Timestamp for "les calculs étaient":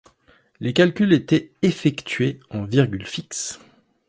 0.59-1.51